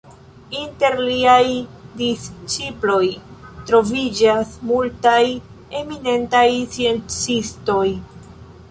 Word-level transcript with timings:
Inter 0.59 0.95
liaj 1.09 1.43
disĉiploj 1.99 3.03
troviĝas 3.69 4.57
multaj 4.71 5.23
eminentaj 5.83 6.47
sciencistoj. 6.73 7.89